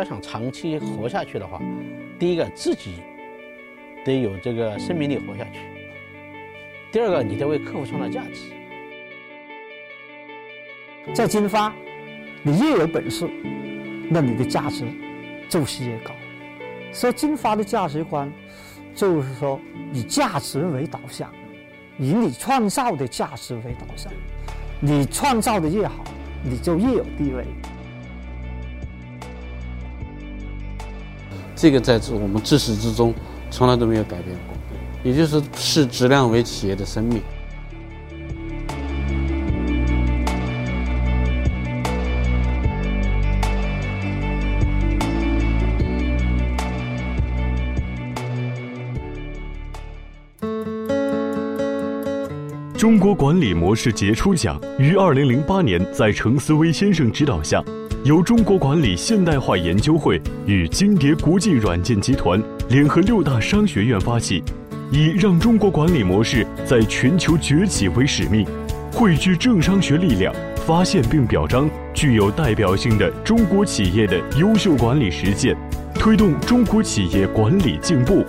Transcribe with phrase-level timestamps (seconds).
[0.00, 1.60] 要想长期活下去的话，
[2.18, 2.94] 第一个自己
[4.02, 5.60] 得有这个生命力活下去；
[6.90, 8.50] 第二个，你得为客户创造价值。
[11.12, 11.72] 在金发，
[12.42, 13.28] 你越有本事，
[14.08, 14.86] 那你的价值
[15.50, 16.12] 就是越高。
[16.92, 18.32] 所以金发的价值观
[18.94, 19.60] 就是说
[19.92, 21.30] 以价值为导向，
[21.98, 24.10] 以你创造的价值为导向。
[24.80, 26.02] 你创造的越好，
[26.42, 27.44] 你就越有地位。
[31.60, 33.12] 这个在我们自始至终
[33.50, 34.56] 从来都没有改变过，
[35.04, 37.20] 也就是视质量为企业的生命。
[52.74, 57.62] 中国管理模式杰出奖于二零零八年在程思威先生指导下。
[58.02, 64.42] 由中国管理现代化研究会与金蝶国际软件集团联合六大商学院发起，
[64.90, 68.46] 以让中国管理模式在全球崛起为使命，
[68.90, 70.34] 汇聚政商学力量，
[70.66, 75.54] 发现并表彰具有代表性的中国企业的优秀管理实践，
[75.94, 78.24] 推动中国企业管理进步。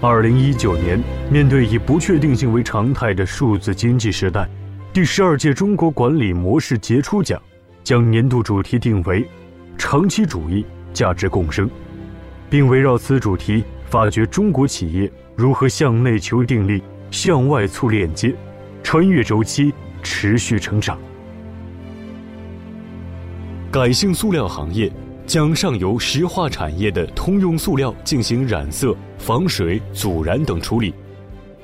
[0.00, 4.48] 二零一九年，面对以不确定性为常态的数字经济时代。
[4.92, 7.40] 第十二届中国管理模式杰出奖
[7.82, 9.26] 将年度主题定为
[9.78, 11.66] “长期主义价值共生”，
[12.50, 18.34] 并围绕此主题发掘中国企业如何向内求定力、向外促链接，
[18.82, 20.98] 穿越周期持续成长。
[23.70, 24.92] 改性塑料行业
[25.26, 30.92] 将上游石化产业的通用塑料进行染色、防水、阻燃等处理。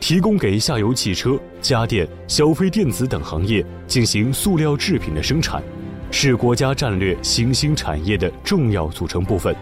[0.00, 5.62] 提供给下游汽车、家电、消费电子等行业进行塑料制品的生产，
[6.10, 9.54] 是国家战略新兴产业的重要组成部分。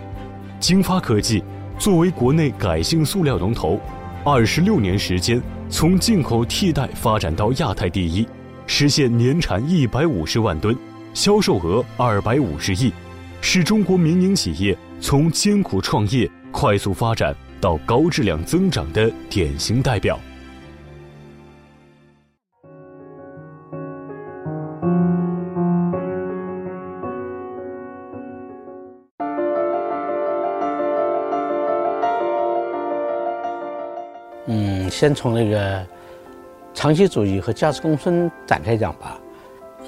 [0.61, 1.43] 金发科技
[1.79, 3.81] 作为国内改性塑料龙头，
[4.25, 8.27] 二十六年时间从进口替代发展到亚太第一，
[8.67, 10.77] 实现年产一百五十万吨，
[11.15, 12.93] 销售额二百五十亿，
[13.41, 17.35] 是中国民营企业从艰苦创业快速发展。
[17.59, 20.21] 到高质量增长的典型代表。
[34.97, 35.87] 先从那个
[36.73, 39.21] 长期主义和价值共生展开讲吧。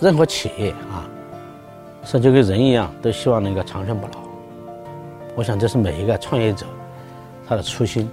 [0.03, 1.09] 任何企业啊，
[2.05, 4.13] 是就跟人一样，都希望能够长生不老。
[5.35, 6.67] 我想，这是每一个创业者。
[7.49, 8.07] 他的初心，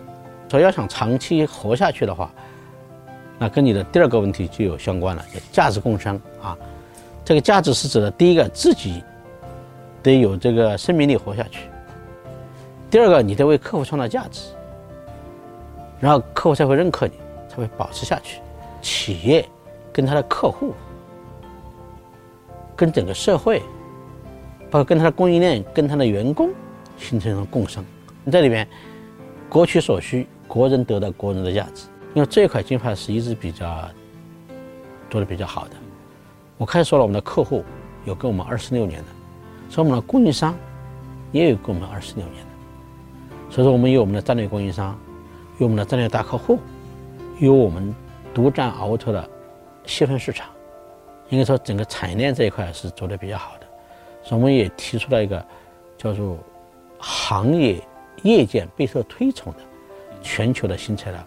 [0.50, 2.31] 说要想长期活下去的话，
[3.38, 6.57] 那跟你的第二个问题就有相关了，叫价值共生啊。
[7.25, 9.03] 这个价值是指的，第一个自己
[10.01, 11.59] 得有这个生命力活下去；
[12.89, 14.44] 第二个，你得为客户创造价值，
[16.00, 17.13] 然后客户才会认可你，
[17.50, 18.39] 才会保持下去。
[18.81, 19.47] 企业
[19.91, 20.73] 跟他的客户、
[22.75, 23.59] 跟整个社会，
[24.69, 26.50] 包括跟他的供应链、跟他的员工
[26.97, 27.84] 形成了共生，
[28.31, 28.67] 这里面。
[29.47, 31.88] 国取所需，国人得到国人的价值。
[32.13, 33.88] 因为这一块金牌是一直比较
[35.09, 35.72] 做的比较好的。
[36.57, 37.63] 我开始说了，我们的客户
[38.05, 39.07] 有跟我们二十六年的，
[39.69, 40.55] 所以我们的供应商
[41.31, 42.51] 也有跟我们二十六年的。
[43.51, 44.97] 所以说，我们有我们的战略供应商，
[45.57, 46.59] 有我们的战略大客户，
[47.39, 47.93] 有我们
[48.33, 49.29] 独占鳌头的
[49.85, 50.47] 细分市场。
[51.29, 53.67] 应该说，整个产业链这一块是做的比较好的。
[54.23, 55.45] 所以，我们也提出了一个
[55.97, 56.38] 叫做
[56.99, 57.81] 行业。
[58.23, 59.59] 业界备受推崇的
[60.19, 61.19] 全球的新材料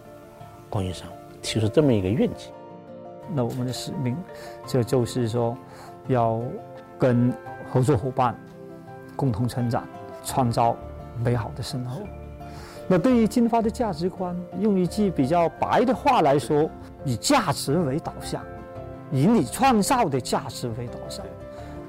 [0.69, 1.07] 供应商
[1.41, 2.51] 提出这么一个愿景，
[3.33, 4.17] 那我们的使命，
[4.65, 5.55] 这就是说，
[6.07, 6.41] 要
[6.97, 7.33] 跟
[7.71, 8.37] 合作伙伴
[9.15, 9.87] 共同成长，
[10.25, 10.75] 创造
[11.23, 12.01] 美好的生活。
[12.91, 16.67] 那对于金发的价值观，用一句比较白的话来说，
[17.05, 18.41] 以价值为导向，
[19.11, 21.23] 以你创造的价值为导向，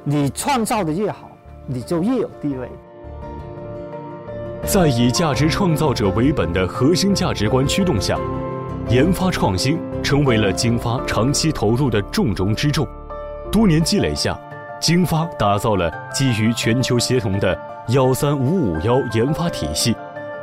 [0.05, 1.31] 你创造的越好，
[1.67, 2.69] 你就越有地位。
[4.67, 8.19] 在以价值创造者为本的核心价值观驱动下，
[8.91, 12.87] 研发创新成为了金发长期投入的重中之重。
[13.51, 14.39] 多年积累下，
[14.79, 17.59] 金发打造了基于全球协同的
[17.89, 19.97] “幺三五五幺”研发体系，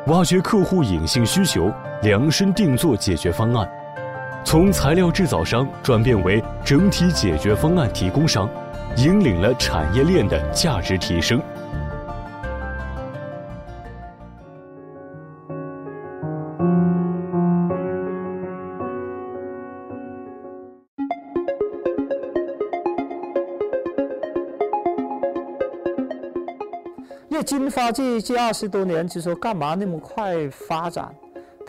[0.08, 1.70] 挖掘客户隐性需求，
[2.02, 3.70] 量身定做解决方案，
[4.46, 8.50] 从材料制造商转变为整体解决方案提供商，
[8.96, 11.42] 引领了产业链的价值提升。
[27.70, 31.14] 发这这二十多年，就说干嘛那么快发展？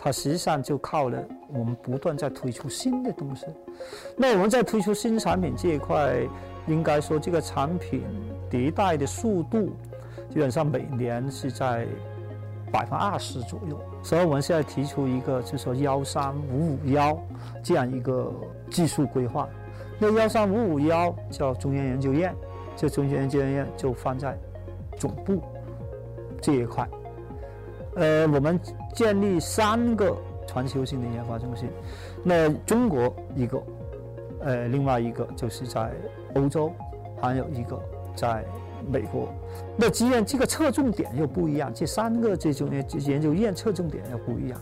[0.01, 3.45] 它实际上就靠了我们不断在推出新的东西。
[4.15, 6.15] 那我们在推出新产品这一块，
[6.67, 8.03] 应该说这个产品
[8.49, 9.75] 迭代的速度，
[10.29, 11.85] 基本上每年是在
[12.71, 13.77] 百分之二十左右。
[14.01, 17.21] 所以我们现在提出一个，就说幺三五五幺
[17.61, 18.33] 这样一个
[18.71, 19.49] 技术规划。
[19.99, 22.33] 那幺三五五幺叫中央研究院，
[22.77, 24.37] 这中央研究院就放在
[24.97, 25.41] 总部
[26.41, 26.87] 这一块。
[27.95, 28.59] 呃，我们
[28.93, 30.15] 建立三个
[30.47, 31.69] 全球性的研发中心，
[32.23, 33.63] 那中国一个，
[34.41, 35.91] 呃，另外一个就是在
[36.35, 36.71] 欧洲，
[37.19, 37.81] 还有一个
[38.15, 38.45] 在
[38.89, 39.27] 美国。
[39.75, 42.69] 那既然这个侧重点又不一样，这三个这种
[43.05, 44.61] 研究院侧重点又不一样。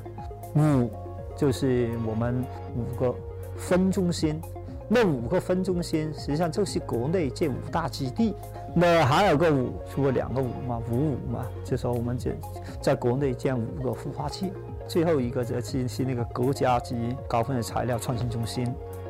[0.55, 0.89] 五
[1.35, 2.43] 就是我们
[2.75, 3.13] 五个
[3.55, 4.41] 分中心。
[4.89, 8.33] 那五个分中心实际上就是国内这五大基地，
[8.73, 12.37] 那还有个五，除了两个五嘛，五五嘛，就说我们建
[12.81, 14.51] 在国内建五个孵化器，
[14.87, 18.67] 最后一个就是是那个国家级高分子材料创新中心，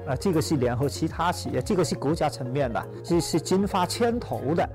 [0.07, 4.69] 啊，这个是联合其他企业，这个是国家层面的，这是金发牵头的。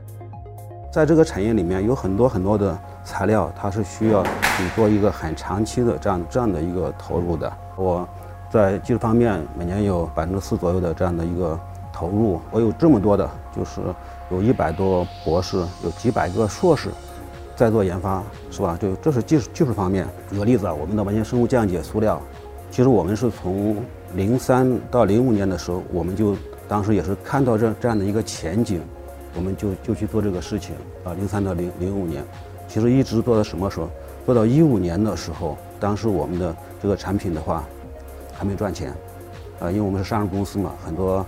[0.92, 7.52] 在这个产业里面有很多很多的材料，它是需要你做一个很长期的这样这样的一个投入的。
[7.76, 8.08] 我。
[8.50, 11.58] 在技术方面，每年有百分之四左右的这样的一个
[11.90, 12.38] 投入。
[12.50, 13.26] 我有这么多的，
[13.56, 13.80] 就是
[14.32, 16.88] 有一百多博士，有几百个硕士，
[17.54, 18.78] 在做研发，是吧？
[18.80, 20.08] 就这是技术技术方面。
[20.30, 22.20] 举个例子啊，我们的完全生物降解塑料，
[22.70, 23.76] 其实我们是从
[24.14, 26.34] 零三到零五年的时候，我们就
[26.66, 28.80] 当时也是看到这这样的一个前景，
[29.36, 30.74] 我们就就去做这个事情
[31.04, 31.12] 啊。
[31.14, 32.24] 零三到零零五年，
[32.66, 33.88] 其实一直做到什么时候？
[34.24, 37.64] 做到一五年的时候，当时我们的这个产品的话。
[38.34, 38.92] 还没赚钱，
[39.60, 41.24] 啊，因为我们是上市公司嘛，很多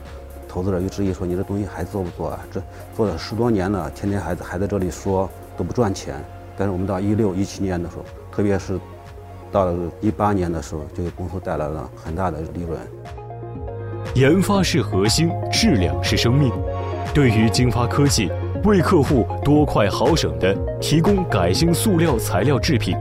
[0.54, 2.38] 投资者就质疑说你这东西还做不做啊？
[2.52, 2.62] 这
[2.96, 6.14] 做了十多年了，天天还还在这里说都不赚钱。
[6.56, 8.78] 但是我们到一六一七年的时候，特别是
[9.50, 12.78] 到了一八年的时候，就给公司带来了很大的利润。
[14.14, 16.52] 研发是核心，质量是生命。
[17.12, 18.30] 对于金发科技，
[18.62, 22.96] 为客户多快好省的提供改性塑料材料制品，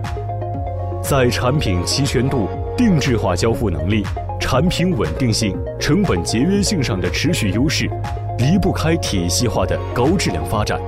[1.04, 2.48] 在产品齐全度。
[2.76, 4.04] 定制化交付能力、
[4.44, 7.90] 产品稳定性、成本节约性上的持续优势，
[8.38, 10.80] 离不开体系化的高质量发展。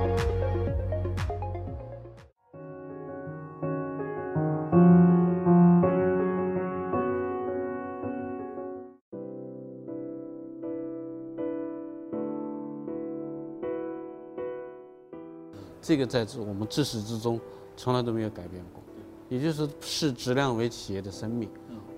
[15.80, 17.40] 这个在我们自始至终
[17.74, 18.82] 从来都没有改变过，
[19.30, 21.48] 也就是视质量为企业的生命。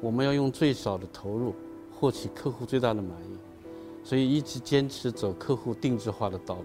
[0.01, 1.53] 我们要用最少的投入，
[1.93, 3.37] 获取客户最大的满意，
[4.05, 6.65] 所以一直坚持走客户定制化的道路。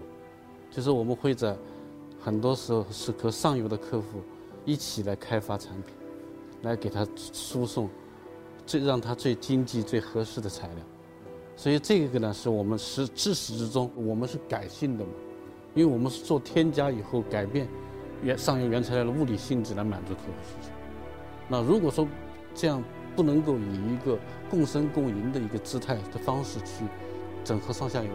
[0.70, 1.56] 就是我们会在
[2.20, 4.20] 很多时候是和上游的客户
[4.64, 5.94] 一起来开发产品，
[6.62, 7.90] 来给他输送
[8.64, 10.76] 最让他最经济、最合适的材料。
[11.56, 15.10] 所以这个呢，是我们是自始至终我们是改性的嘛，
[15.74, 17.68] 因为我们是做添加以后改变
[18.22, 20.68] 原上游原材料的物理性质来满足客户需求。
[21.48, 22.06] 那如果说
[22.54, 22.80] 这样。
[23.14, 24.18] 不能够以一个
[24.50, 26.84] 共生共赢的一个姿态的方式去
[27.44, 28.10] 整合上下游，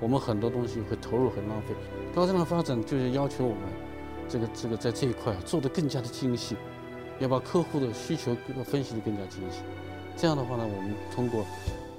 [0.00, 1.74] 我们很多东西会投入很浪费。
[2.14, 3.62] 高质量发展就是要求我们
[4.28, 6.56] 这个这个在这一块做得更加的精细，
[7.18, 9.60] 要把客户的需求分析得更加精细。
[10.16, 11.44] 这样的话呢，我们通过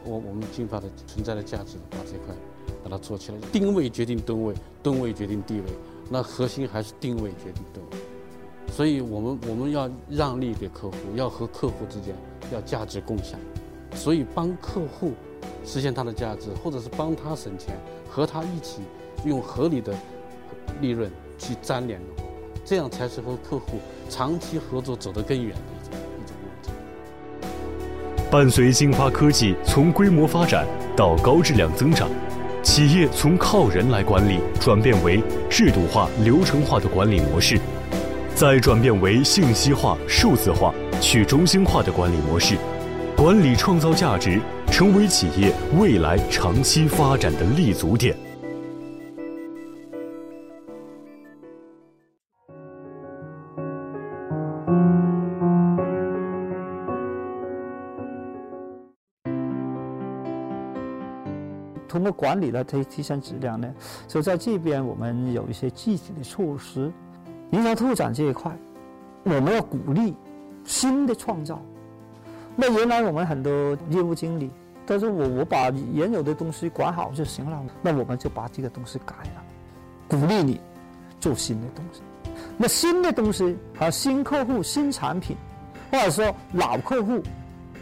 [0.03, 2.35] 我我们金发的存在的价值，把这块
[2.83, 3.37] 把它做起来。
[3.51, 5.65] 定位决定吨位，吨位决定地位，
[6.09, 7.97] 那核心还是定位决定吨位。
[8.81, 12.15] 所以我们我们要让利给客户，要和客户之间
[12.51, 13.39] 要价值共享，
[13.93, 15.13] 所以帮客户
[15.63, 17.75] 实现他的价值，或者是帮他省钱，
[18.09, 18.81] 和他一起
[19.23, 19.93] 用合理的
[20.81, 22.27] 利润去粘连的话，
[22.65, 23.77] 这样才是和客户
[24.09, 28.31] 长期合作走得更远的一种一种路径。
[28.31, 30.65] 伴随金发科技从规模发展
[30.97, 32.09] 到高质量增长，
[32.63, 35.21] 企业从靠人来管理转变为
[35.51, 37.59] 制度化、流程化的管理模式。
[38.41, 42.57] 再转变为信息化、数字化、去中心化的管理模式，
[43.15, 48.17] 管理创造价值，成为企业未来长期发展的立足点。
[61.87, 63.71] 通过管理来提提升质量呢，
[64.07, 66.91] 所以在这边我们有一些具体的措施。
[67.51, 68.51] 营销拓展这一块，
[69.23, 70.13] 我们要鼓励
[70.65, 71.61] 新的创造。
[72.55, 74.49] 那原来我们很多业务经理，
[74.87, 79.43] 他说我我把原有的东西管好就行了，那我们就把这个东西改了，
[80.07, 80.59] 鼓励你
[81.19, 82.01] 做新的东西。
[82.57, 85.35] 那新的东西和新客户、新产品，
[85.91, 87.21] 或者说老客户、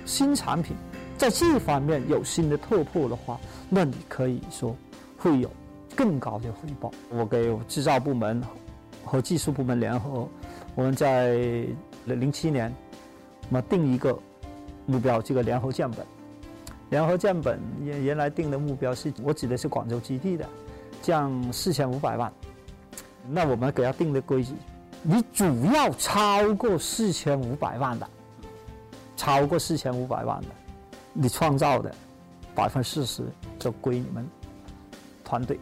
[0.05, 0.75] 新产品，
[1.17, 4.75] 在这方面有新的突破的话，那你可以说
[5.17, 5.49] 会有
[5.95, 6.91] 更高的回报。
[7.09, 8.41] 我给制造部门
[9.10, 10.28] 和技术部门联合，
[10.75, 11.36] 我们在
[12.06, 12.72] 零七年，
[13.50, 14.18] 那么定一个
[14.86, 16.06] 目标，这个联合建本。
[16.92, 20.48] 联合建本原原来定的目标是我指的是广州基地的，
[21.01, 22.32] 降四千五百万。
[23.28, 24.54] 那我们给他定的规矩，
[25.01, 28.08] 你主要超过四千五百万的，
[29.18, 30.48] 超过四千五百万的，
[31.13, 31.94] 你创造的
[32.56, 33.24] 百分之四十
[33.58, 34.28] 就归你们
[35.24, 35.60] 团队。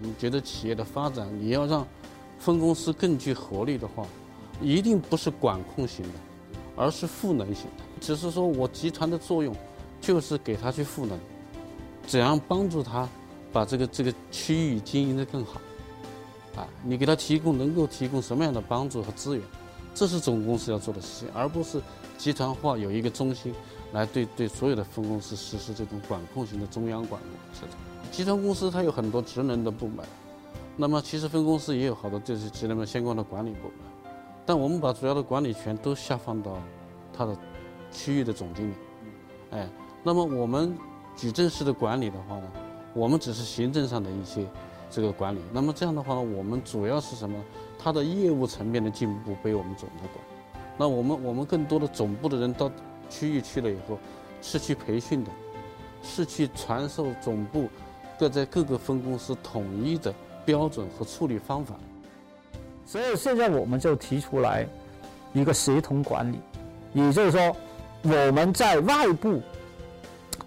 [0.00, 1.86] 我们觉得企业的发展，你要让
[2.40, 4.04] 分公司更具活力的话，
[4.60, 6.12] 一定不是管控型的，
[6.74, 7.84] 而是赋能型的。
[8.00, 9.54] 只是说我集团的作用，
[10.00, 11.16] 就是给他去赋能，
[12.06, 13.08] 怎样帮助他
[13.52, 15.60] 把这个这个区域经营的更好。
[16.56, 19.44] 啊，你给他提供能够提供什么样的帮助和资源，
[19.94, 21.80] 这是总公司要做的事情，而不是
[22.18, 23.54] 集团化有一个中心
[23.92, 27.30] 来对对所有的分公司实施这种管控型的中央管控。
[27.54, 27.68] 是的，
[28.10, 30.04] 集团公司它有很多职能的部门，
[30.76, 34.12] 那么其实分公司也有好多这些职能的相关的管理部门，
[34.46, 36.56] 但我们把主要的管理权都下放到
[37.12, 37.36] 它的
[37.90, 38.74] 区域的总经理。
[39.50, 39.68] 哎，
[40.02, 40.76] 那么我们
[41.16, 42.50] 矩阵式的管理的话呢，
[42.94, 44.46] 我们只是行政上的一些。
[44.92, 47.40] 这个管理，那么这样的话呢，我们主要是什么？
[47.78, 50.24] 它的业务层面的进步被我们总部管。
[50.76, 52.68] 那我们我们更多的总部的人到
[53.08, 53.96] 区域去了以后，
[54.42, 55.30] 是去培训的，
[56.02, 57.68] 是去传授总部
[58.18, 60.12] 各在各个分公司统一的
[60.44, 61.74] 标准和处理方法。
[62.86, 64.66] 所以现在我们就提出来
[65.32, 66.40] 一个协同管理，
[66.92, 67.56] 也就是说，
[68.02, 69.40] 我们在外部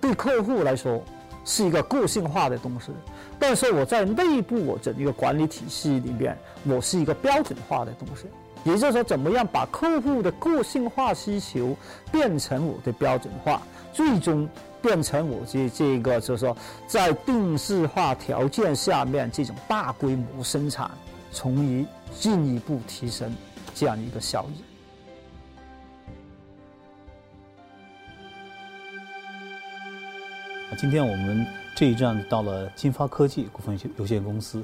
[0.02, 1.02] 对客户来说
[1.46, 2.92] 是一个个性化的东西。
[3.40, 8.28] 但是我在内部我整一个管理体系里面，我是一个标准化的东西，
[8.64, 11.76] 也就是说，怎么样把客户的个性化需求
[12.12, 13.62] 变成我的标准化，
[13.94, 14.50] 最终
[14.82, 16.58] 变成我这这个就是说，
[16.88, 20.92] 在定制化条件下面这种大规模生产，
[21.32, 23.34] 从而进一步提升
[23.74, 24.64] 这样一个效益。
[30.78, 31.46] 今天我们。
[31.76, 34.64] 这一站到了金发科技股份有限公司，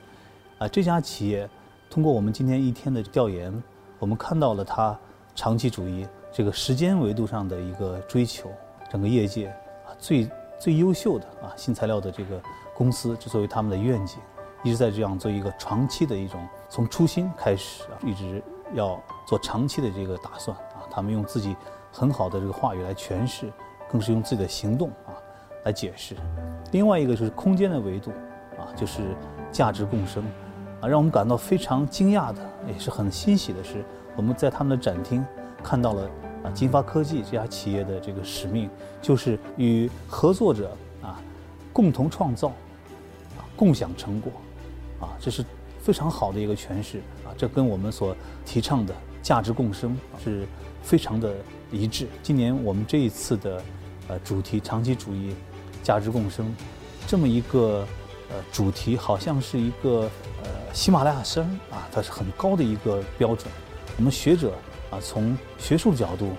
[0.60, 1.50] 啊，这家企业
[1.90, 3.52] 通过我们今天一天的调研，
[3.98, 4.96] 我们看到了它
[5.34, 8.52] 长期主义这个时间维度上的一个追求。
[8.90, 9.48] 整个业界
[9.86, 10.30] 啊最
[10.60, 12.42] 最优秀的啊新材料的这个
[12.74, 14.20] 公司，就作为他们的愿景
[14.64, 18.44] 一直在这样做一个长期的一种从初心开始啊，一直
[18.74, 20.84] 要做长期的这个打算啊。
[20.92, 21.56] 他们用自己
[21.92, 23.52] 很好的这个话语来诠释，
[23.90, 25.14] 更是用自己的行动啊
[25.64, 26.16] 来解释。
[26.72, 28.12] 另外一个就是空间的维度，
[28.58, 29.16] 啊，就是
[29.52, 30.24] 价值共生，
[30.82, 35.26] 啊，让我们感到非常惊讶的，也是很欣喜的是，我们在他们的展厅
[35.64, 36.10] 看到了
[36.44, 38.70] 啊，金发科技这家企业的这个使命，
[39.02, 41.22] 就是与合作者啊
[41.74, 42.50] 共同创造，
[43.38, 44.32] 啊，共享成果，
[45.00, 45.44] 啊，这是
[45.82, 48.16] 非常好的一个诠释，啊，这跟我们所
[48.46, 50.48] 提倡的价值共生是
[50.82, 51.34] 非常的
[51.72, 52.08] 一致。
[52.24, 53.62] 今年我们这一次的
[54.08, 55.36] 呃主题长期主义。
[55.82, 56.54] 价值共生，
[57.08, 57.88] 这么一个
[58.30, 60.02] 呃主题，好像是一个
[60.44, 63.50] 呃喜马拉雅山啊，它是很高的一个标准。
[63.98, 64.54] 我们学者
[64.90, 66.36] 啊，从学术角度，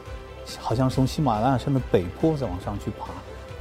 [0.59, 3.13] 好像从喜马拉雅山的北坡再往上去爬，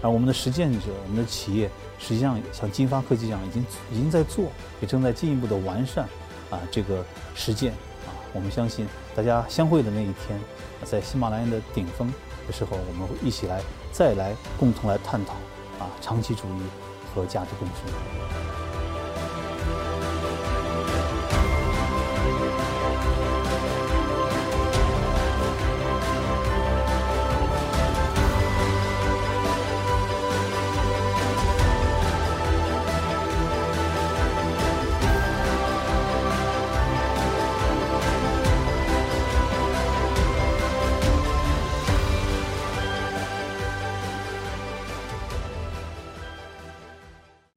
[0.01, 4.46] 而我们的实践者，我们的企业，实际上像金发科技这样，已经已经在做，
[4.81, 6.05] 也正在进一步的完善
[6.50, 7.05] 啊这个
[7.36, 7.72] 实践
[8.05, 8.10] 啊。
[8.34, 10.39] 我们相信大家相会的那一天，
[10.84, 12.12] 在喜马拉雅的顶峰
[12.48, 15.34] 的时候，我们会一起来再来共同来探讨。
[15.79, 16.62] 啊，长期主义
[17.15, 18.49] 和价值共生。